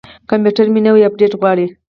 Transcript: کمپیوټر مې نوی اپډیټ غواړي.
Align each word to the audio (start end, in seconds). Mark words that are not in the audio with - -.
کمپیوټر 0.29 0.67
مې 0.73 0.81
نوی 0.87 1.01
اپډیټ 1.07 1.31
غواړي. 1.39 1.65